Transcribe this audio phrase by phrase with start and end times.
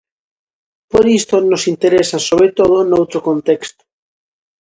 [0.91, 3.81] Por isto nos interesan sobre todo noutro contexto.